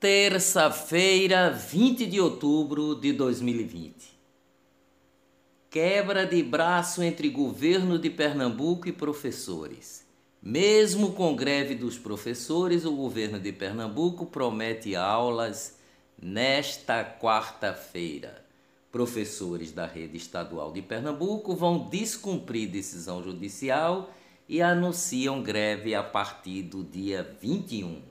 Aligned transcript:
Terça-feira, 0.00 1.50
20 1.50 2.06
de 2.06 2.18
outubro 2.18 2.94
de 2.94 3.12
2020. 3.12 4.18
Quebra 5.68 6.24
de 6.24 6.42
braço 6.42 7.02
entre 7.02 7.28
governo 7.28 7.98
de 7.98 8.08
Pernambuco 8.08 8.88
e 8.88 8.92
professores. 8.92 10.06
Mesmo 10.42 11.12
com 11.12 11.36
greve 11.36 11.74
dos 11.74 11.98
professores, 11.98 12.86
o 12.86 12.96
governo 12.96 13.38
de 13.38 13.52
Pernambuco 13.52 14.24
promete 14.24 14.96
aulas 14.96 15.76
nesta 16.18 17.04
quarta-feira. 17.04 18.42
Professores 18.90 19.70
da 19.70 19.84
rede 19.84 20.16
estadual 20.16 20.72
de 20.72 20.80
Pernambuco 20.80 21.54
vão 21.54 21.90
descumprir 21.90 22.70
decisão 22.70 23.22
judicial 23.22 24.08
e 24.48 24.62
anunciam 24.62 25.42
greve 25.42 25.94
a 25.94 26.02
partir 26.02 26.62
do 26.62 26.82
dia 26.82 27.36
21. 27.42 28.09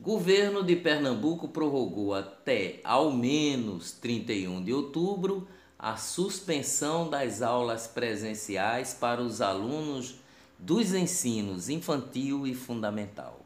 Governo 0.00 0.62
de 0.62 0.76
Pernambuco 0.76 1.46
prorrogou 1.46 2.14
até 2.14 2.80
ao 2.82 3.12
menos 3.12 3.92
31 3.92 4.64
de 4.64 4.72
outubro 4.72 5.46
a 5.78 5.98
suspensão 5.98 7.10
das 7.10 7.42
aulas 7.42 7.86
presenciais 7.86 8.94
para 8.94 9.20
os 9.20 9.42
alunos 9.42 10.14
dos 10.58 10.94
ensinos 10.94 11.68
infantil 11.68 12.46
e 12.46 12.54
fundamental. 12.54 13.40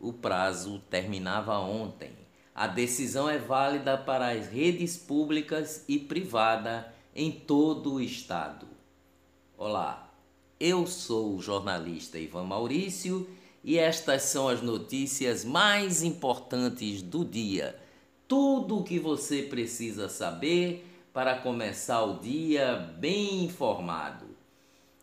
O 0.00 0.10
prazo 0.10 0.80
terminava 0.88 1.58
ontem. 1.58 2.12
A 2.54 2.66
decisão 2.66 3.28
é 3.28 3.36
válida 3.36 3.98
para 3.98 4.30
as 4.30 4.48
redes 4.48 4.96
públicas 4.96 5.84
e 5.86 5.98
privada 5.98 6.94
em 7.14 7.30
todo 7.30 7.92
o 7.92 8.00
estado. 8.00 8.66
Olá, 9.58 10.10
eu 10.58 10.86
sou 10.86 11.36
o 11.36 11.42
jornalista 11.42 12.18
Ivan 12.18 12.44
Maurício 12.44 13.28
e 13.62 13.78
estas 13.78 14.22
são 14.22 14.48
as 14.48 14.62
notícias 14.62 15.44
mais 15.44 16.02
importantes 16.02 17.02
do 17.02 17.24
dia. 17.24 17.76
Tudo 18.26 18.78
o 18.78 18.84
que 18.84 18.98
você 18.98 19.42
precisa 19.42 20.08
saber 20.08 20.86
para 21.12 21.38
começar 21.38 22.02
o 22.02 22.18
dia 22.20 22.76
bem 22.98 23.44
informado. 23.44 24.26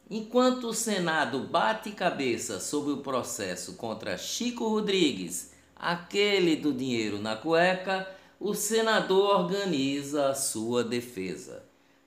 Enquanto 0.09 0.69
o 0.69 0.73
Senado 0.73 1.39
bate 1.39 1.91
cabeça 1.91 2.59
sobre 2.59 2.93
o 2.93 2.97
processo 2.97 3.73
contra 3.73 4.17
Chico 4.17 4.67
Rodrigues, 4.67 5.51
aquele 5.75 6.55
do 6.55 6.71
dinheiro 6.71 7.19
na 7.19 7.35
cueca, 7.35 8.07
o 8.39 8.53
senador 8.53 9.41
organiza 9.41 10.29
a 10.29 10.35
sua 10.35 10.83
defesa. 10.83 11.63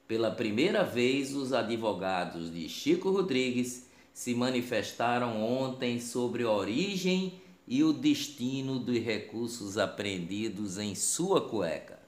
Pela 0.08 0.30
primeira 0.30 0.82
vez, 0.82 1.34
os 1.34 1.52
advogados 1.52 2.52
de 2.52 2.68
Chico 2.68 3.10
Rodrigues 3.10 3.89
se 4.20 4.34
manifestaram 4.34 5.42
ontem 5.42 5.98
sobre 5.98 6.42
a 6.42 6.50
origem 6.50 7.40
e 7.66 7.82
o 7.82 7.90
destino 7.90 8.78
dos 8.78 8.98
recursos 8.98 9.78
apreendidos 9.78 10.76
em 10.76 10.94
sua 10.94 11.48
cueca. 11.48 11.98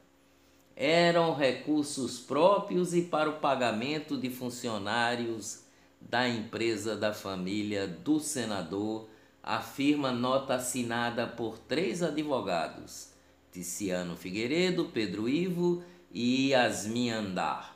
Eram 0.76 1.34
recursos 1.34 2.20
próprios 2.20 2.92
e 2.92 3.00
para 3.00 3.30
o 3.30 3.40
pagamento 3.40 4.18
de 4.18 4.28
funcionários 4.28 5.62
da 6.02 6.28
empresa 6.28 6.94
da 6.94 7.14
família 7.14 7.88
do 7.88 8.20
senador, 8.20 9.08
afirma 9.42 10.12
nota 10.12 10.56
assinada 10.56 11.26
por 11.26 11.56
três 11.56 12.02
advogados: 12.02 13.08
Ticiano 13.50 14.18
Figueiredo, 14.18 14.84
Pedro 14.92 15.30
Ivo 15.30 15.82
e 16.12 16.50
Yasmin 16.50 17.08
Andar. 17.08 17.71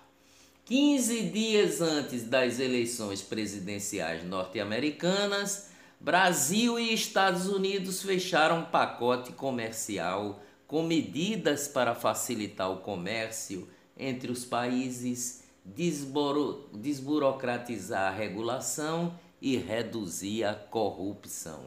15 0.66 1.30
dias 1.30 1.80
antes 1.80 2.24
das 2.24 2.58
eleições 2.58 3.22
presidenciais 3.22 4.24
norte-americanas, 4.24 5.70
Brasil 6.00 6.76
e 6.76 6.92
Estados 6.92 7.46
Unidos 7.46 8.02
fecharam 8.02 8.58
um 8.58 8.64
pacote 8.64 9.32
comercial 9.32 10.42
com 10.66 10.82
medidas 10.82 11.68
para 11.68 11.94
facilitar 11.94 12.68
o 12.68 12.78
comércio 12.78 13.68
entre 13.96 14.32
os 14.32 14.44
países, 14.44 15.44
desburocratizar 15.64 18.12
a 18.12 18.16
regulação 18.16 19.16
e 19.40 19.56
reduzir 19.56 20.42
a 20.42 20.52
corrupção. 20.52 21.66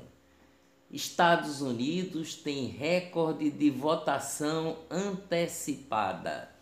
Estados 0.92 1.62
Unidos 1.62 2.36
tem 2.36 2.66
recorde 2.66 3.50
de 3.50 3.70
votação 3.70 4.80
antecipada 4.92 6.59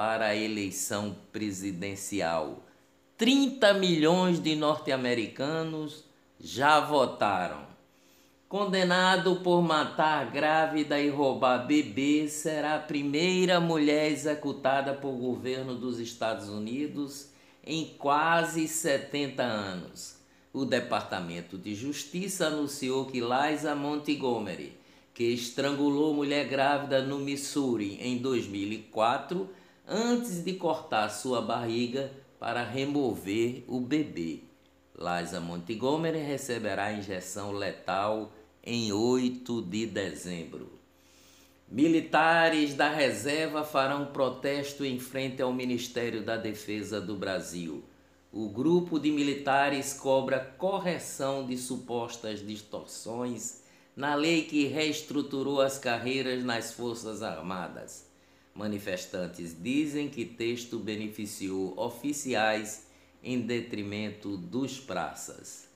para 0.00 0.28
a 0.28 0.34
eleição 0.34 1.14
presidencial. 1.30 2.64
30 3.18 3.74
milhões 3.74 4.42
de 4.42 4.56
norte-americanos 4.56 6.04
já 6.40 6.80
votaram. 6.80 7.66
Condenado 8.48 9.36
por 9.42 9.60
matar 9.60 10.30
grávida 10.30 10.98
e 10.98 11.10
roubar 11.10 11.66
bebê, 11.66 12.28
será 12.30 12.76
a 12.76 12.78
primeira 12.78 13.60
mulher 13.60 14.10
executada 14.10 14.94
por 14.94 15.12
governo 15.12 15.74
dos 15.74 15.98
Estados 15.98 16.48
Unidos 16.48 17.28
em 17.62 17.84
quase 17.98 18.66
70 18.66 19.42
anos. 19.42 20.16
O 20.50 20.64
Departamento 20.64 21.58
de 21.58 21.74
Justiça 21.74 22.46
anunciou 22.46 23.04
que 23.04 23.20
Liza 23.20 23.74
Montgomery, 23.74 24.72
que 25.12 25.24
estrangulou 25.24 26.14
mulher 26.14 26.48
grávida 26.48 27.02
no 27.02 27.18
Missouri 27.18 27.98
em 28.00 28.16
2004, 28.16 29.59
antes 29.92 30.44
de 30.44 30.52
cortar 30.52 31.08
sua 31.08 31.42
barriga 31.42 32.12
para 32.38 32.62
remover 32.62 33.64
o 33.66 33.80
bebê. 33.80 34.38
Liza 34.96 35.40
Montgomery 35.40 36.18
receberá 36.18 36.92
injeção 36.92 37.50
letal 37.50 38.32
em 38.62 38.92
8 38.92 39.62
de 39.62 39.86
dezembro. 39.86 40.70
Militares 41.68 42.74
da 42.74 42.88
reserva 42.88 43.64
farão 43.64 44.06
protesto 44.06 44.84
em 44.84 45.00
frente 45.00 45.42
ao 45.42 45.52
Ministério 45.52 46.22
da 46.22 46.36
Defesa 46.36 47.00
do 47.00 47.16
Brasil. 47.16 47.82
O 48.32 48.48
grupo 48.48 48.96
de 48.98 49.10
militares 49.10 49.92
cobra 49.92 50.38
correção 50.38 51.44
de 51.44 51.56
supostas 51.56 52.46
distorções 52.46 53.62
na 53.96 54.14
lei 54.14 54.44
que 54.44 54.66
reestruturou 54.66 55.60
as 55.60 55.78
carreiras 55.78 56.44
nas 56.44 56.72
Forças 56.72 57.22
Armadas. 57.22 58.09
Manifestantes 58.54 59.56
dizem 59.60 60.08
que 60.08 60.24
texto 60.24 60.78
beneficiou 60.78 61.74
oficiais 61.78 62.86
em 63.22 63.40
detrimento 63.40 64.36
dos 64.36 64.78
praças. 64.78 65.68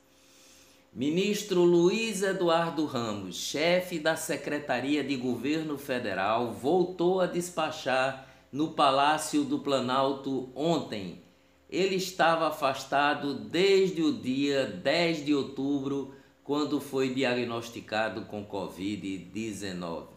Ministro 0.93 1.65
Luiz 1.65 2.23
Eduardo 2.23 2.85
Ramos, 2.87 3.37
chefe 3.37 3.99
da 3.99 4.15
Secretaria 4.15 5.03
de 5.03 5.17
Governo 5.17 5.77
Federal, 5.77 6.53
voltou 6.53 7.21
a 7.21 7.27
despachar 7.27 8.29
no 8.53 8.69
Palácio 8.75 9.43
do 9.43 9.59
Planalto 9.59 10.51
ontem. 10.55 11.21
Ele 11.69 11.97
estava 11.97 12.47
afastado 12.47 13.35
desde 13.35 14.03
o 14.03 14.13
dia 14.13 14.67
10 14.67 15.25
de 15.25 15.35
outubro, 15.35 16.15
quando 16.45 16.81
foi 16.81 17.13
diagnosticado 17.13 18.27
com 18.27 18.47
Covid-19. 18.47 20.14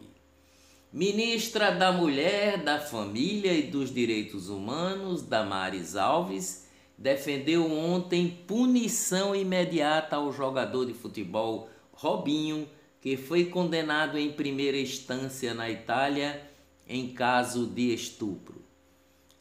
Ministra 0.91 1.69
da 1.69 1.91
Mulher, 1.91 2.63
da 2.63 2.79
Família 2.79 3.51
e 3.51 3.63
dos 3.63 3.93
Direitos 3.93 4.47
Humanos, 4.47 5.21
Damares 5.21 5.97
Alves, 5.97 6.65
defendeu 6.97 7.69
ontem 7.69 8.45
punição 8.47 9.35
imediata 9.35 10.15
ao 10.15 10.31
jogador 10.31 10.85
de 10.85 10.93
futebol 10.93 11.69
Robinho, 11.91 12.69
que 13.01 13.17
foi 13.17 13.45
condenado 13.45 14.17
em 14.17 14.31
primeira 14.31 14.77
instância 14.77 15.53
na 15.53 15.69
Itália 15.69 16.49
em 16.87 17.13
caso 17.13 17.67
de 17.67 17.93
estupro. 17.93 18.63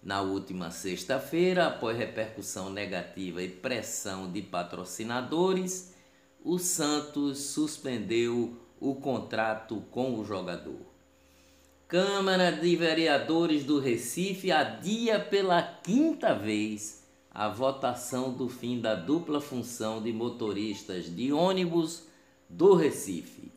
Na 0.03 0.23
última 0.23 0.73
sexta-feira, 0.73 1.69
após 1.69 1.97
repercussão 1.97 2.71
negativa 2.71 3.41
e 3.41 3.49
pressão 3.49 4.31
de 4.33 4.43
patrocinadores, 4.43 5.95
o 6.45 6.59
Santos 6.59 7.39
suspendeu 7.39 8.57
o 8.81 8.97
contrato 8.97 9.81
com 9.93 10.19
o 10.19 10.25
jogador. 10.25 10.96
Câmara 11.89 12.51
de 12.51 12.75
Vereadores 12.75 13.63
do 13.63 13.79
Recife 13.79 14.51
adia 14.51 15.21
pela 15.21 15.63
quinta 15.63 16.35
vez 16.35 17.05
a 17.31 17.49
votação 17.49 18.33
do 18.33 18.49
fim 18.49 18.81
da 18.81 18.97
dupla 18.97 19.41
função 19.41 20.03
de 20.03 20.13
motoristas 20.13 21.15
de 21.15 21.33
ônibus 21.33 22.09
do 22.49 22.75
Recife. 22.75 23.53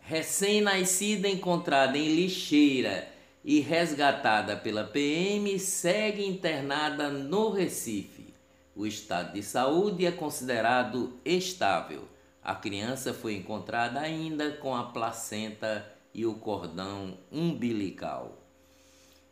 Recém-nascida 0.00 1.28
encontrada 1.28 1.96
em 1.96 2.12
lixeira 2.12 3.08
e 3.44 3.60
resgatada 3.60 4.56
pela 4.56 4.82
PM, 4.82 5.60
segue 5.60 6.26
internada 6.26 7.08
no 7.08 7.50
Recife. 7.50 8.34
O 8.74 8.84
estado 8.84 9.34
de 9.34 9.44
saúde 9.44 10.04
é 10.04 10.10
considerado 10.10 11.12
estável. 11.24 12.02
A 12.42 12.56
criança 12.56 13.14
foi 13.14 13.36
encontrada 13.36 14.00
ainda 14.00 14.50
com 14.50 14.74
a 14.74 14.82
placenta 14.82 15.97
e 16.18 16.26
o 16.26 16.34
cordão 16.34 17.16
umbilical. 17.30 18.36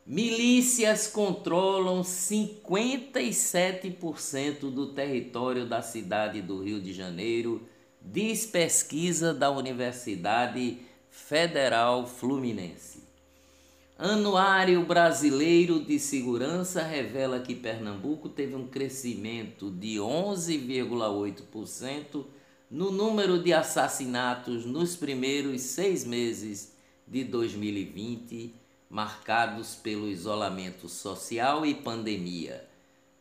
Milícias 0.07 1.09
controlam 1.09 2.03
57% 2.03 4.71
do 4.71 4.93
território 4.93 5.67
da 5.67 5.83
cidade 5.83 6.41
do 6.41 6.63
Rio 6.63 6.81
de 6.81 6.93
Janeiro, 6.93 7.67
diz 8.01 8.47
pesquisa 8.47 9.35
da 9.35 9.51
Universidade 9.51 10.79
Federal 11.11 12.07
Fluminense. 12.07 13.03
Anuário 13.99 14.85
Brasileiro 14.85 15.81
de 15.81 15.99
Segurança 15.99 16.85
revela 16.85 17.41
que 17.41 17.57
Pernambuco 17.57 18.29
teve 18.29 18.55
um 18.55 18.69
crescimento 18.69 19.73
de 19.73 19.97
11,8% 19.97 22.25
no 22.71 22.93
número 22.93 23.43
de 23.43 23.53
assassinatos 23.53 24.65
nos 24.65 24.95
primeiros 24.95 25.63
seis 25.63 26.05
meses 26.05 26.76
de 27.07 27.25
2020, 27.25 28.55
marcados 28.91 29.75
pelo 29.75 30.09
isolamento 30.09 30.89
social 30.89 31.65
e 31.65 31.75
pandemia. 31.75 32.67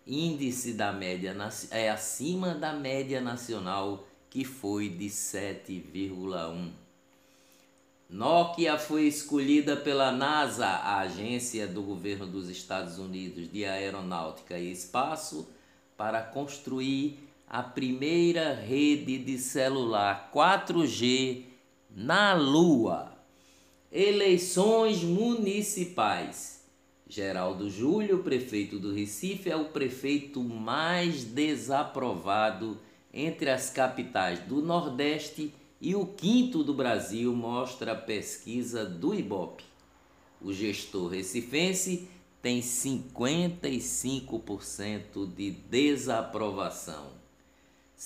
Índice 0.08 0.74
da 0.74 0.92
média 0.92 1.36
é 1.72 1.90
acima 1.90 2.54
da 2.54 2.74
média 2.74 3.22
nacional, 3.22 4.08
que 4.30 4.44
foi 4.44 4.90
de 4.90 5.06
7,1. 5.06 6.72
Nokia 8.08 8.78
foi 8.78 9.08
escolhida 9.08 9.76
pela 9.76 10.12
NASA, 10.12 10.68
a 10.68 11.00
agência 11.00 11.68
do 11.68 11.81
governo 11.81 12.28
dos 12.28 12.50
Estados 12.50 13.00
Unidos 13.00 13.52
de 13.52 13.66
Aeronáutica 13.66 14.60
e 14.60 14.72
Espaço, 14.72 15.50
para 15.98 16.22
construir 16.22 17.20
a 17.48 17.64
primeira 17.64 18.54
rede 18.54 19.18
de 19.18 19.40
celular 19.40 20.30
4G 20.34 21.46
na 21.90 22.34
Lua. 22.34 23.15
Eleições 23.97 25.06
municipais. 25.06 26.65
Geraldo 27.07 27.69
Júlio, 27.69 28.24
prefeito 28.24 28.77
do 28.77 28.94
Recife, 28.94 29.50
é 29.50 29.56
o 29.56 29.69
prefeito 29.69 30.44
mais 30.44 31.24
desaprovado 31.24 32.77
entre 33.13 33.50
as 33.50 33.69
capitais 33.69 34.39
do 34.39 34.62
Nordeste 34.62 35.53
e 35.80 35.95
o 35.95 36.06
quinto 36.06 36.62
do 36.62 36.74
Brasil 36.74 37.33
mostra 37.33 37.94
a 37.94 37.95
pesquisa 37.95 38.83
do 38.83 39.15
Ibope. 39.15 39.63
O 40.42 40.51
gestor 40.51 41.12
recifense 41.12 42.09
tem 42.42 42.59
55% 42.59 45.25
de 45.33 45.51
desaprovação. 45.51 47.15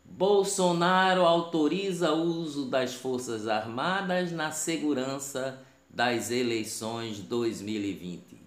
Bolsonaro 0.03 1.21
autoriza 1.25 2.11
o 2.11 2.23
uso 2.23 2.65
das 2.65 2.95
Forças 2.95 3.47
Armadas 3.47 4.31
na 4.31 4.51
segurança 4.51 5.61
das 5.89 6.31
eleições 6.31 7.19
2020. 7.19 8.39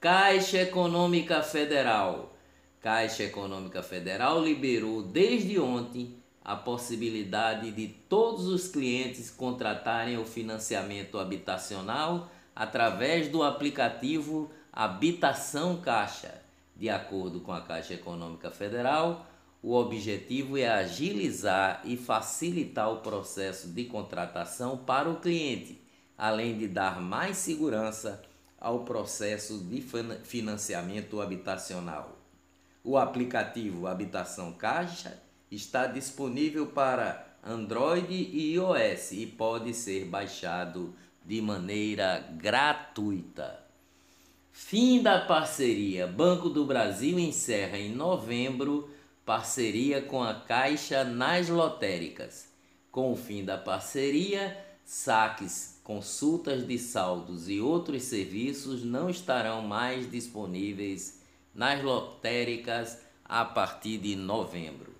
Caixa 0.00 0.58
Econômica 0.62 1.42
Federal 1.42 2.34
Caixa 2.80 3.24
Econômica 3.24 3.82
Federal 3.82 4.42
liberou 4.42 5.02
desde 5.02 5.60
ontem 5.60 6.16
a 6.42 6.56
possibilidade 6.56 7.70
de 7.70 7.88
todos 7.88 8.46
os 8.46 8.66
clientes 8.66 9.30
contratarem 9.30 10.16
o 10.16 10.24
financiamento 10.24 11.18
habitacional 11.18 12.30
através 12.56 13.28
do 13.28 13.42
aplicativo 13.42 14.50
Habitação 14.72 15.76
Caixa. 15.76 16.49
De 16.80 16.88
acordo 16.88 17.40
com 17.40 17.52
a 17.52 17.60
Caixa 17.60 17.92
Econômica 17.92 18.50
Federal, 18.50 19.26
o 19.62 19.74
objetivo 19.74 20.56
é 20.56 20.66
agilizar 20.66 21.82
e 21.84 21.94
facilitar 21.94 22.90
o 22.90 23.02
processo 23.02 23.68
de 23.68 23.84
contratação 23.84 24.78
para 24.78 25.10
o 25.10 25.20
cliente, 25.20 25.78
além 26.16 26.56
de 26.56 26.66
dar 26.66 26.98
mais 26.98 27.36
segurança 27.36 28.22
ao 28.58 28.78
processo 28.78 29.58
de 29.58 29.84
financiamento 30.24 31.20
habitacional. 31.20 32.16
O 32.82 32.96
aplicativo 32.96 33.86
Habitação 33.86 34.54
Caixa 34.54 35.22
está 35.50 35.86
disponível 35.86 36.68
para 36.68 37.26
Android 37.44 38.14
e 38.14 38.54
iOS 38.54 39.12
e 39.12 39.26
pode 39.26 39.74
ser 39.74 40.06
baixado 40.06 40.94
de 41.26 41.42
maneira 41.42 42.26
gratuita. 42.38 43.69
Fim 44.62 45.02
da 45.02 45.18
parceria. 45.18 46.06
Banco 46.06 46.48
do 46.48 46.64
Brasil 46.64 47.18
encerra 47.18 47.76
em 47.76 47.90
novembro 47.90 48.88
parceria 49.24 50.00
com 50.00 50.22
a 50.22 50.32
Caixa 50.34 51.02
nas 51.02 51.48
lotéricas. 51.48 52.46
Com 52.92 53.10
o 53.10 53.16
fim 53.16 53.44
da 53.44 53.58
parceria, 53.58 54.56
saques, 54.84 55.80
consultas 55.82 56.64
de 56.64 56.78
saldos 56.78 57.48
e 57.48 57.58
outros 57.58 58.02
serviços 58.04 58.84
não 58.84 59.10
estarão 59.10 59.62
mais 59.62 60.08
disponíveis 60.08 61.20
nas 61.52 61.82
lotéricas 61.82 62.98
a 63.24 63.44
partir 63.44 63.98
de 63.98 64.14
novembro. 64.14 64.94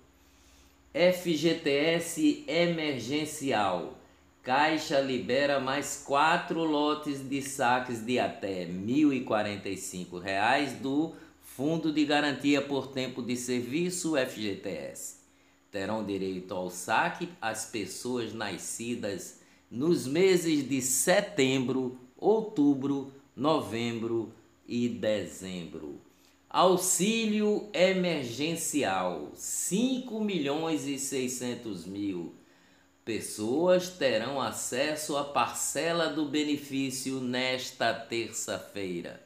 FGTS 0.91 2.43
emergencial. 2.45 4.00
Caixa 4.43 4.99
libera 4.99 5.59
mais 5.59 6.01
quatro 6.03 6.63
lotes 6.63 7.29
de 7.29 7.43
saques 7.43 8.03
de 8.03 8.17
até 8.17 8.63
R$ 8.63 8.73
1.045 8.73 10.79
do 10.81 11.13
Fundo 11.43 11.93
de 11.93 12.03
Garantia 12.05 12.59
por 12.59 12.87
Tempo 12.87 13.21
de 13.21 13.37
Serviço 13.37 14.15
FGTS. 14.17 15.17
Terão 15.69 16.03
direito 16.03 16.55
ao 16.55 16.71
saque 16.71 17.29
as 17.39 17.65
pessoas 17.65 18.33
nascidas 18.33 19.41
nos 19.69 20.07
meses 20.07 20.67
de 20.67 20.81
setembro, 20.81 21.99
outubro, 22.17 23.13
novembro 23.35 24.33
e 24.67 24.89
dezembro. 24.89 26.01
Auxílio 26.49 27.69
emergencial, 27.71 29.29
5 29.35 30.19
milhões 30.19 30.87
e 30.87 30.97
600 30.97 31.85
mil 31.85 32.40
pessoas 33.03 33.89
terão 33.89 34.39
acesso 34.39 35.17
à 35.17 35.23
parcela 35.23 36.09
do 36.09 36.25
benefício 36.25 37.19
nesta 37.19 37.93
terça-feira. 37.93 39.21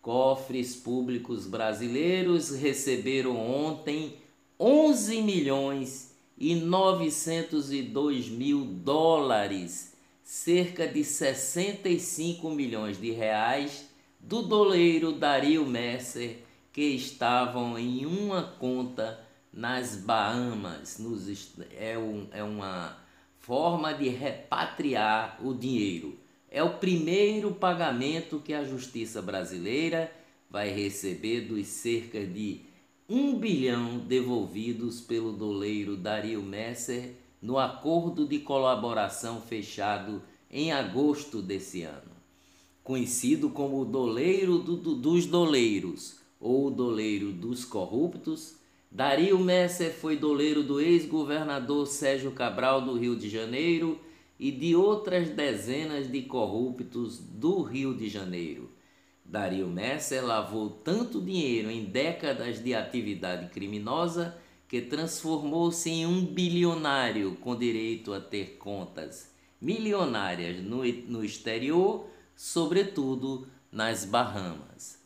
Cofres 0.00 0.76
públicos 0.76 1.44
brasileiros 1.44 2.50
receberam 2.50 3.36
ontem 3.36 4.14
11 4.60 5.22
milhões 5.22 6.14
e 6.38 6.54
902 6.54 8.28
mil 8.28 8.64
dólares, 8.64 9.92
cerca 10.22 10.86
de 10.86 11.02
65 11.02 12.48
milhões 12.48 13.00
de 13.00 13.10
reais, 13.10 13.87
do 14.28 14.42
doleiro 14.42 15.12
Dario 15.12 15.64
Messer, 15.64 16.40
que 16.70 16.82
estavam 16.82 17.78
em 17.78 18.04
uma 18.04 18.42
conta 18.42 19.18
nas 19.50 19.96
Bahamas. 19.96 20.98
Nos, 20.98 21.54
é, 21.74 21.98
um, 21.98 22.28
é 22.30 22.42
uma 22.42 22.94
forma 23.38 23.94
de 23.94 24.10
repatriar 24.10 25.38
o 25.42 25.54
dinheiro. 25.54 26.18
É 26.50 26.62
o 26.62 26.74
primeiro 26.74 27.54
pagamento 27.54 28.38
que 28.38 28.52
a 28.52 28.62
justiça 28.62 29.22
brasileira 29.22 30.12
vai 30.50 30.68
receber 30.68 31.48
dos 31.48 31.66
cerca 31.66 32.26
de 32.26 32.60
um 33.08 33.34
bilhão 33.38 33.96
devolvidos 33.98 35.00
pelo 35.00 35.32
doleiro 35.32 35.96
Dario 35.96 36.42
Messer 36.42 37.14
no 37.40 37.58
acordo 37.58 38.28
de 38.28 38.40
colaboração 38.40 39.40
fechado 39.40 40.22
em 40.50 40.70
agosto 40.70 41.40
desse 41.40 41.82
ano. 41.82 42.17
Conhecido 42.88 43.50
como 43.50 43.82
o 43.82 43.84
doleiro 43.84 44.60
do, 44.60 44.74
do, 44.74 44.94
dos 44.94 45.26
doleiros 45.26 46.16
ou 46.40 46.70
doleiro 46.70 47.30
dos 47.32 47.62
corruptos, 47.62 48.56
Dario 48.90 49.38
Messer 49.38 49.92
foi 49.92 50.16
doleiro 50.16 50.62
do 50.62 50.80
ex-governador 50.80 51.86
Sérgio 51.86 52.30
Cabral 52.30 52.80
do 52.80 52.94
Rio 52.94 53.14
de 53.14 53.28
Janeiro 53.28 54.00
e 54.40 54.50
de 54.50 54.74
outras 54.74 55.28
dezenas 55.28 56.10
de 56.10 56.22
corruptos 56.22 57.18
do 57.18 57.60
Rio 57.60 57.92
de 57.92 58.08
Janeiro. 58.08 58.70
Dario 59.22 59.66
Messer 59.66 60.24
lavou 60.24 60.70
tanto 60.70 61.20
dinheiro 61.20 61.70
em 61.70 61.84
décadas 61.84 62.64
de 62.64 62.74
atividade 62.74 63.50
criminosa 63.50 64.34
que 64.66 64.80
transformou-se 64.80 65.90
em 65.90 66.06
um 66.06 66.24
bilionário 66.24 67.36
com 67.42 67.54
direito 67.54 68.14
a 68.14 68.18
ter 68.18 68.56
contas 68.56 69.30
milionárias 69.60 70.62
no, 70.62 70.82
no 70.84 71.22
exterior, 71.22 72.08
sobretudo 72.38 73.48
nas 73.72 74.04
Bahamas. 74.04 74.96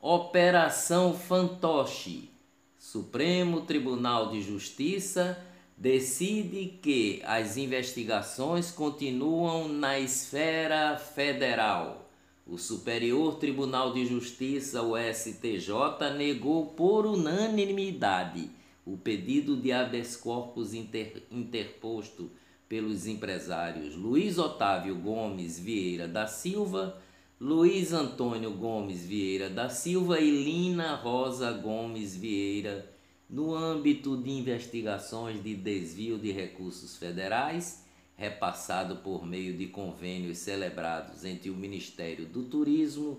Operação 0.00 1.12
Fantoche. 1.12 2.30
Supremo 2.78 3.60
Tribunal 3.60 4.30
de 4.30 4.40
Justiça 4.40 5.38
decide 5.76 6.78
que 6.80 7.20
as 7.26 7.58
investigações 7.58 8.70
continuam 8.70 9.68
na 9.68 9.98
esfera 9.98 10.96
federal. 10.96 12.10
O 12.46 12.56
Superior 12.56 13.34
Tribunal 13.34 13.92
de 13.92 14.06
Justiça, 14.06 14.80
o 14.80 14.96
STJ, 14.96 16.14
negou 16.16 16.68
por 16.68 17.04
unanimidade 17.04 18.48
o 18.86 18.96
pedido 18.96 19.58
de 19.58 19.72
habeas 19.72 20.16
corpus 20.16 20.72
inter, 20.72 21.22
interposto 21.30 22.30
pelos 22.70 23.08
empresários 23.08 23.96
Luiz 23.96 24.38
Otávio 24.38 24.94
Gomes 24.94 25.58
Vieira 25.58 26.06
da 26.06 26.28
Silva, 26.28 27.02
Luiz 27.40 27.92
Antônio 27.92 28.52
Gomes 28.52 29.04
Vieira 29.04 29.50
da 29.50 29.68
Silva 29.68 30.20
e 30.20 30.30
Lina 30.30 30.94
Rosa 30.94 31.50
Gomes 31.50 32.14
Vieira 32.14 32.88
no 33.28 33.52
âmbito 33.52 34.16
de 34.16 34.30
investigações 34.30 35.42
de 35.42 35.56
desvio 35.56 36.16
de 36.16 36.30
recursos 36.30 36.96
federais, 36.96 37.84
repassado 38.16 38.98
por 38.98 39.26
meio 39.26 39.56
de 39.56 39.66
convênios 39.66 40.38
celebrados 40.38 41.24
entre 41.24 41.50
o 41.50 41.56
Ministério 41.56 42.24
do 42.24 42.44
Turismo 42.44 43.18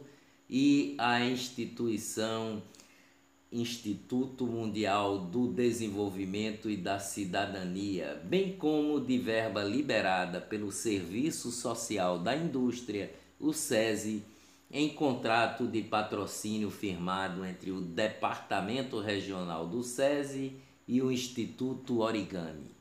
e 0.49 0.95
a 0.97 1.19
instituição 1.25 2.63
Instituto 3.51 4.47
Mundial 4.47 5.17
do 5.17 5.47
Desenvolvimento 5.47 6.69
e 6.69 6.77
da 6.77 6.99
Cidadania, 6.99 8.21
bem 8.23 8.53
como 8.53 9.01
de 9.01 9.17
verba 9.17 9.61
liberada 9.61 10.39
pelo 10.39 10.71
Serviço 10.71 11.51
Social 11.51 12.17
da 12.17 12.35
Indústria, 12.35 13.13
o 13.37 13.51
SESI, 13.51 14.23
em 14.71 14.87
contrato 14.87 15.67
de 15.67 15.81
patrocínio 15.81 16.71
firmado 16.71 17.43
entre 17.45 17.71
o 17.71 17.81
Departamento 17.81 19.01
Regional 19.01 19.67
do 19.67 19.83
SESI 19.83 20.55
e 20.87 21.01
o 21.01 21.11
Instituto 21.11 21.99
Origami. 21.99 22.71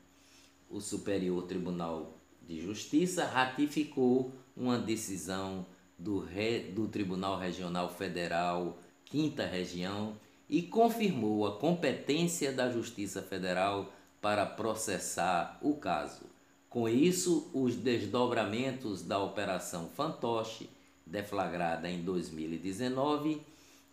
O 0.69 0.79
Superior 0.79 1.43
Tribunal 1.43 2.17
de 2.47 2.61
Justiça 2.61 3.25
ratificou 3.25 4.31
uma 4.55 4.77
decisão 4.77 5.65
do, 5.99 6.19
Re... 6.19 6.71
do 6.71 6.87
Tribunal 6.87 7.37
Regional 7.37 7.89
Federal, 7.93 8.79
Quinta 9.03 9.45
Região, 9.45 10.15
e 10.51 10.61
confirmou 10.61 11.47
a 11.47 11.57
competência 11.57 12.51
da 12.51 12.69
Justiça 12.69 13.23
Federal 13.23 13.91
para 14.21 14.45
processar 14.45 15.57
o 15.63 15.73
caso. 15.73 16.29
Com 16.69 16.87
isso, 16.87 17.49
os 17.53 17.75
desdobramentos 17.75 19.01
da 19.01 19.17
Operação 19.17 19.89
Fantoche 19.95 20.69
deflagrada 21.11 21.89
em 21.89 22.01
2019, 22.01 23.41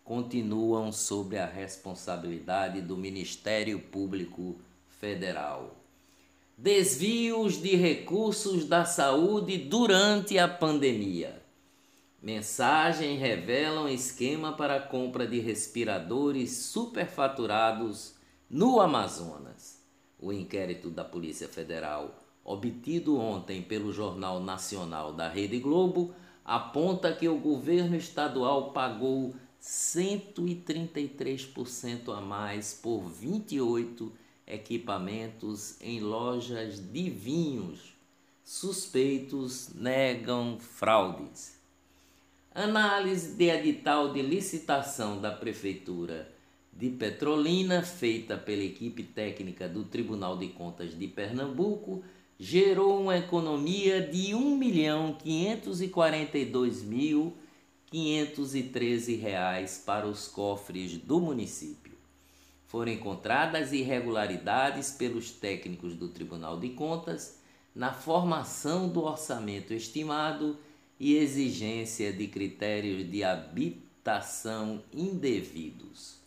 continuam 0.05 0.93
sob 0.93 1.37
a 1.37 1.47
responsabilidade 1.47 2.81
do 2.81 2.97
Ministério 2.97 3.79
Público 3.79 4.57
Federal. 5.01 5.75
Desvios 6.57 7.61
de 7.61 7.77
recursos 7.77 8.65
da 8.65 8.85
saúde 8.85 9.59
durante 9.59 10.39
a 10.39 10.49
pandemia. 10.49 11.43
Mensagem 12.21 13.17
revelam 13.17 13.89
esquema 13.89 14.53
para 14.53 14.75
a 14.75 14.81
compra 14.81 15.25
de 15.25 15.39
respiradores 15.39 16.57
superfaturados 16.57 18.17
no 18.51 18.81
Amazonas. 18.81 19.81
O 20.19 20.33
inquérito 20.33 20.91
da 20.91 21.05
Polícia 21.05 21.47
Federal, 21.47 22.21
obtido 22.43 23.17
ontem 23.17 23.63
pelo 23.63 23.93
Jornal 23.93 24.41
Nacional 24.41 25.13
da 25.13 25.29
Rede 25.29 25.61
Globo, 25.61 26.13
aponta 26.45 27.15
que 27.15 27.29
o 27.29 27.39
governo 27.39 27.95
estadual 27.95 28.73
pagou 28.73 29.37
133% 29.63 32.13
a 32.13 32.21
mais 32.21 32.75
por 32.75 33.03
28 33.03 34.13
equipamentos 34.45 35.81
em 35.81 36.01
lojas 36.01 36.81
de 36.81 37.11
vinhos. 37.11 37.97
Suspeitos 38.43 39.73
negam 39.73 40.59
fraudes. 40.59 41.58
Análise 42.59 43.35
de 43.37 43.49
edital 43.51 44.13
de 44.13 44.21
licitação 44.21 45.21
da 45.21 45.31
Prefeitura 45.31 46.29
de 46.73 46.91
Petrolina, 46.91 47.83
feita 47.83 48.37
pela 48.37 48.65
equipe 48.65 49.05
técnica 49.05 49.69
do 49.69 49.85
Tribunal 49.85 50.37
de 50.37 50.49
Contas 50.49 50.99
de 50.99 51.07
Pernambuco, 51.07 52.03
gerou 52.37 53.01
uma 53.01 53.17
economia 53.17 54.01
de 54.01 54.33
R$ 54.33 54.41
1.542.513 57.93 59.85
para 59.85 60.09
os 60.09 60.27
cofres 60.27 60.99
do 60.99 61.21
município. 61.21 61.93
Foram 62.67 62.91
encontradas 62.91 63.73
irregularidades 63.73 64.91
pelos 64.91 65.31
técnicos 65.31 65.95
do 65.95 66.09
Tribunal 66.09 66.59
de 66.59 66.71
Contas 66.71 67.39
na 67.73 67.93
formação 67.93 68.89
do 68.89 69.05
orçamento 69.05 69.73
estimado 69.73 70.59
e 70.99 71.17
exigência 71.17 72.13
de 72.13 72.27
critérios 72.27 73.09
de 73.09 73.23
habitação 73.23 74.83
indevidos. 74.93 76.19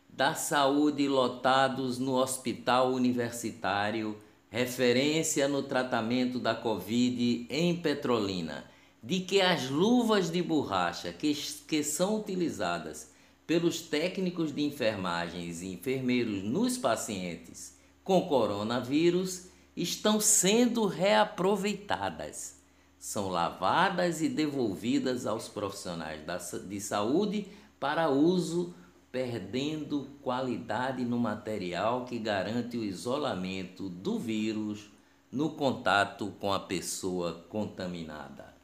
da 0.08 0.34
saúde 0.34 1.06
lotados 1.06 2.00
no 2.00 2.14
Hospital 2.16 2.92
Universitário, 2.92 4.18
referência 4.50 5.46
no 5.46 5.62
tratamento 5.62 6.40
da 6.40 6.52
Covid 6.52 7.46
em 7.48 7.76
Petrolina, 7.76 8.64
de 9.00 9.20
que 9.20 9.40
as 9.40 9.70
luvas 9.70 10.32
de 10.32 10.42
borracha 10.42 11.12
que, 11.12 11.32
que 11.68 11.84
são 11.84 12.18
utilizadas 12.18 13.12
pelos 13.46 13.82
técnicos 13.82 14.52
de 14.52 14.62
enfermagens 14.62 15.62
e 15.62 15.68
enfermeiros 15.68 16.42
nos 16.42 16.76
pacientes 16.76 17.78
com 18.02 18.22
coronavírus 18.22 19.44
estão 19.76 20.18
sendo 20.18 20.86
reaproveitadas. 20.86 22.61
São 23.02 23.28
lavadas 23.28 24.22
e 24.22 24.28
devolvidas 24.28 25.26
aos 25.26 25.48
profissionais 25.48 26.20
de 26.68 26.80
saúde 26.80 27.48
para 27.80 28.08
uso, 28.08 28.72
perdendo 29.10 30.06
qualidade 30.22 31.04
no 31.04 31.18
material 31.18 32.04
que 32.04 32.16
garante 32.16 32.78
o 32.78 32.84
isolamento 32.84 33.88
do 33.88 34.20
vírus 34.20 34.88
no 35.32 35.50
contato 35.50 36.32
com 36.38 36.52
a 36.52 36.60
pessoa 36.60 37.44
contaminada. 37.48 38.54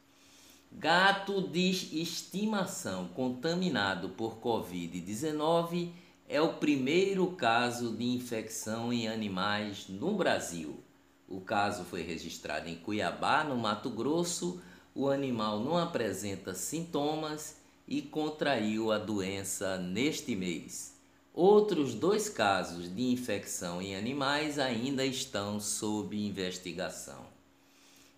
Gato 0.78 1.40
de 1.40 1.70
estimação 2.00 3.06
contaminado 3.08 4.08
por 4.08 4.38
Covid-19 4.38 5.90
é 6.28 6.40
o 6.40 6.54
primeiro 6.54 7.28
caso 7.32 7.94
de 7.94 8.04
infecção 8.04 8.92
em 8.92 9.06
animais 9.06 9.86
no 9.88 10.16
Brasil. 10.16 10.80
O 11.28 11.40
caso 11.40 11.84
foi 11.84 12.02
registrado 12.02 12.68
em 12.68 12.74
Cuiabá, 12.74 13.44
no 13.44 13.56
Mato 13.56 13.90
Grosso. 13.90 14.60
O 14.94 15.08
animal 15.08 15.60
não 15.60 15.78
apresenta 15.78 16.52
sintomas 16.52 17.58
e 17.86 18.02
contraiu 18.02 18.90
a 18.90 18.98
doença 18.98 19.76
neste 19.78 20.34
mês. 20.34 20.98
Outros 21.32 21.94
dois 21.94 22.28
casos 22.28 22.92
de 22.92 23.10
infecção 23.10 23.80
em 23.80 23.94
animais 23.94 24.58
ainda 24.58 25.04
estão 25.04 25.60
sob 25.60 26.16
investigação. 26.16 27.31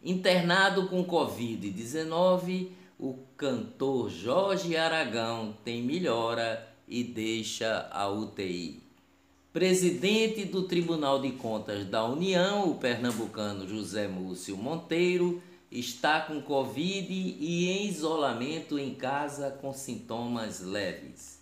Internado 0.05 0.87
com 0.87 1.03
Covid-19, 1.03 2.69
o 2.99 3.15
cantor 3.39 4.11
Jorge 4.11 4.77
Aragão 4.77 5.57
tem 5.65 5.83
melhora 5.83 6.69
e 6.87 7.03
deixa 7.03 7.89
a 7.91 8.07
UTI. 8.11 8.83
Presidente 9.51 10.45
do 10.45 10.65
Tribunal 10.65 11.23
de 11.23 11.31
Contas 11.31 11.87
da 11.87 12.05
União, 12.05 12.71
o 12.71 12.75
pernambucano 12.75 13.67
José 13.67 14.07
Múcio 14.07 14.59
Monteiro, 14.59 15.43
está 15.73 16.21
com 16.21 16.43
Covid 16.43 17.11
e 17.11 17.71
em 17.71 17.87
isolamento 17.87 18.79
em 18.79 18.95
casa 18.95 19.53
com 19.53 19.73
sintomas 19.73 20.61
leves. 20.61 21.39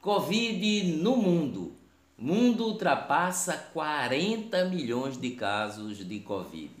Covid 0.00 0.96
no 0.96 1.16
mundo. 1.18 1.74
Mundo 2.16 2.64
ultrapassa 2.64 3.58
40 3.74 4.64
milhões 4.64 5.20
de 5.20 5.32
casos 5.32 5.98
de 5.98 6.20
Covid. 6.20 6.79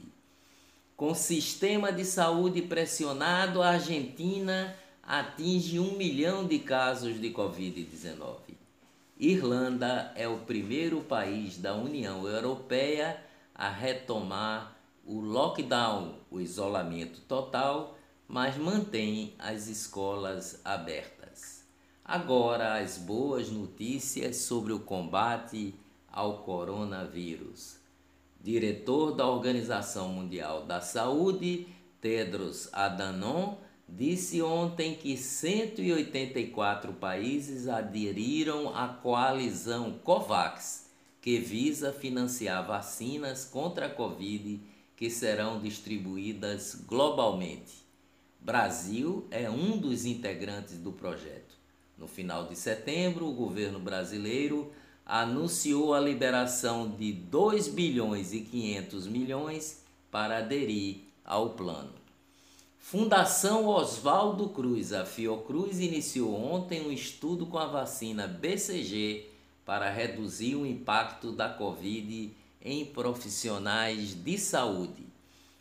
Com 1.00 1.14
sistema 1.14 1.90
de 1.90 2.04
saúde 2.04 2.60
pressionado, 2.60 3.62
a 3.62 3.70
Argentina 3.70 4.76
atinge 5.02 5.80
um 5.80 5.96
milhão 5.96 6.46
de 6.46 6.58
casos 6.58 7.18
de 7.18 7.30
Covid-19. 7.30 8.36
Irlanda 9.18 10.12
é 10.14 10.28
o 10.28 10.40
primeiro 10.40 11.00
país 11.00 11.56
da 11.56 11.74
União 11.74 12.28
Europeia 12.28 13.18
a 13.54 13.70
retomar 13.70 14.76
o 15.06 15.20
lockdown, 15.20 16.16
o 16.30 16.38
isolamento 16.38 17.22
total, 17.22 17.96
mas 18.28 18.58
mantém 18.58 19.32
as 19.38 19.68
escolas 19.68 20.60
abertas. 20.62 21.64
Agora, 22.04 22.74
as 22.74 22.98
boas 22.98 23.48
notícias 23.48 24.36
sobre 24.36 24.74
o 24.74 24.80
combate 24.80 25.74
ao 26.12 26.42
coronavírus 26.42 27.79
diretor 28.42 29.12
da 29.12 29.26
Organização 29.26 30.08
Mundial 30.08 30.64
da 30.64 30.80
Saúde, 30.80 31.66
Tedros 32.00 32.68
Adhanom, 32.72 33.58
disse 33.88 34.40
ontem 34.40 34.94
que 34.94 35.16
184 35.16 36.92
países 36.94 37.68
aderiram 37.68 38.74
à 38.74 38.88
coalizão 38.88 39.98
COVAX, 40.04 40.88
que 41.20 41.38
visa 41.38 41.92
financiar 41.92 42.66
vacinas 42.66 43.44
contra 43.44 43.86
a 43.86 43.90
Covid 43.90 44.60
que 44.96 45.08
serão 45.08 45.58
distribuídas 45.58 46.74
globalmente. 46.86 47.86
Brasil 48.38 49.26
é 49.30 49.48
um 49.50 49.78
dos 49.78 50.04
integrantes 50.04 50.76
do 50.76 50.92
projeto. 50.92 51.58
No 51.96 52.06
final 52.06 52.46
de 52.46 52.54
setembro, 52.54 53.26
o 53.26 53.32
governo 53.32 53.78
brasileiro 53.78 54.70
anunciou 55.10 55.92
a 55.92 55.98
liberação 55.98 56.88
de 56.88 57.12
2 57.12 57.66
bilhões 57.66 58.32
e 58.32 58.42
500 58.42 59.08
milhões 59.08 59.82
para 60.08 60.38
aderir 60.38 60.98
ao 61.24 61.50
plano. 61.50 61.90
Fundação 62.78 63.66
Oswaldo 63.66 64.50
Cruz, 64.50 64.92
a 64.92 65.04
Fiocruz 65.04 65.80
iniciou 65.80 66.32
ontem 66.32 66.86
um 66.86 66.92
estudo 66.92 67.44
com 67.44 67.58
a 67.58 67.66
vacina 67.66 68.28
BCG 68.28 69.28
para 69.66 69.90
reduzir 69.90 70.54
o 70.54 70.64
impacto 70.64 71.32
da 71.32 71.48
Covid 71.48 72.32
em 72.62 72.84
profissionais 72.84 74.14
de 74.14 74.38
saúde. 74.38 75.04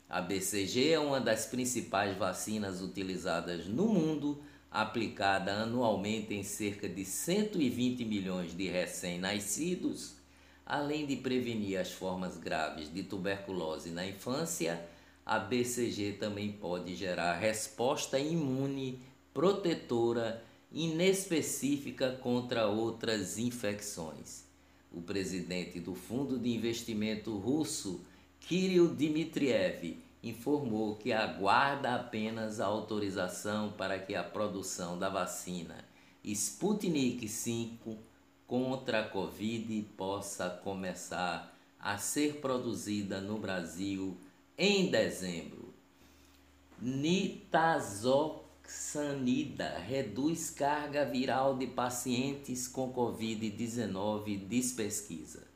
A 0.08 0.22
BCG 0.22 0.92
é 0.92 1.00
uma 1.00 1.20
das 1.20 1.48
principais 1.48 2.16
vacinas 2.16 2.84
utilizadas 2.84 3.66
no 3.66 3.88
mundo 3.88 4.38
aplicada 4.72 5.54
anualmente 5.54 6.34
em 6.34 6.44
cerca 6.44 6.88
de 6.88 7.04
120 7.04 8.06
milhões 8.06 8.56
de 8.56 8.68
recém-nascidos, 8.68 10.16
além 10.66 11.06
de 11.06 11.16
prevenir 11.16 11.80
as 11.80 11.92
formas 11.92 12.38
graves 12.38 12.94
de 12.94 13.04
tuberculose 13.04 13.90
na 13.90 14.06
infância, 14.06 14.88
a 15.26 15.40
BCG 15.40 16.18
também 16.20 16.52
pode 16.52 16.96
gerar 16.96 17.38
resposta 17.38 18.20
imune 18.20 19.00
protetora 19.34 20.44
inespecífica 20.72 22.12
contra 22.22 22.68
outras 22.68 23.38
infecções. 23.38 24.44
O 24.92 25.02
presidente 25.02 25.80
do 25.80 25.94
Fundo 25.94 26.38
de 26.38 26.50
Investimento 26.50 27.36
Russo, 27.38 28.02
Kirill 28.40 28.88
Dmitriev, 28.88 29.98
informou 30.22 30.96
que 30.96 31.14
aguarda 31.14 31.96
apenas 31.96 32.60
a 32.60 32.66
autorização 32.66 33.72
para 33.72 33.98
que 34.00 34.16
a 34.16 34.24
produção 34.24 34.98
da 34.98 35.10
vacina 35.10 35.86
Sputnik 36.24 37.26
V 37.26 37.98
contra 38.46 39.02
a 39.02 39.08
Covid 39.08 39.82
possa 39.96 40.50
começar 40.50 41.56
a 41.80 41.98
ser 41.98 42.42
produzida 42.42 43.22
no 43.22 43.38
Brasil 43.38 44.18
em 44.58 44.92
dezembro. 44.92 45.74
Nitazoxanide 46.82 48.50
Sanida 48.70 49.80
reduz 49.80 50.52
carga 50.52 51.04
viral 51.04 51.58
de 51.58 51.66
pacientes 51.66 52.68
com 52.68 52.94
Covid-19, 52.94 54.48
diz 54.48 54.74
pesquisa. 54.74 55.49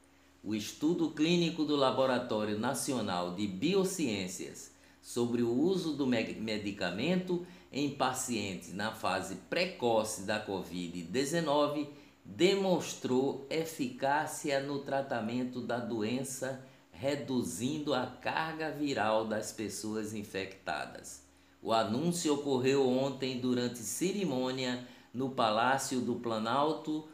O 0.45 0.53
estudo 0.53 1.11
clínico 1.11 1.63
do 1.63 1.77
Laboratório 1.77 2.59
Nacional 2.59 3.33
de 3.33 3.47
Biociências 3.47 4.71
sobre 5.01 5.41
o 5.41 5.49
uso 5.49 5.93
do 5.93 6.05
medicamento 6.05 7.47
em 7.71 7.91
pacientes 7.91 8.73
na 8.73 8.91
fase 8.91 9.35
precoce 9.49 10.23
da 10.23 10.45
Covid-19 10.45 11.87
demonstrou 12.25 13.47
eficácia 13.49 14.59
no 14.59 14.79
tratamento 14.79 15.61
da 15.61 15.77
doença, 15.77 16.65
reduzindo 16.91 17.93
a 17.93 18.05
carga 18.05 18.69
viral 18.69 19.25
das 19.25 19.53
pessoas 19.53 20.13
infectadas. 20.13 21.23
O 21.61 21.71
anúncio 21.71 22.33
ocorreu 22.33 22.85
ontem 22.85 23.39
durante 23.39 23.79
cerimônia 23.79 24.85
no 25.13 25.29
Palácio 25.29 26.01
do 26.01 26.15
Planalto 26.15 27.07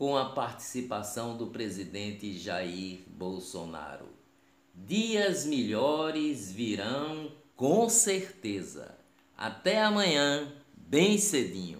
com 0.00 0.16
a 0.16 0.30
participação 0.30 1.36
do 1.36 1.48
presidente 1.48 2.38
Jair 2.38 3.00
Bolsonaro. 3.06 4.08
Dias 4.74 5.44
melhores 5.44 6.50
virão 6.50 7.30
com 7.54 7.86
certeza. 7.86 8.96
Até 9.36 9.82
amanhã, 9.82 10.50
bem 10.74 11.18
cedinho. 11.18 11.79